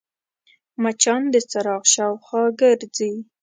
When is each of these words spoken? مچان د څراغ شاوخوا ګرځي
مچان 0.83 1.21
د 1.33 1.35
څراغ 1.51 1.83
شاوخوا 1.93 2.43
ګرځي 2.59 3.13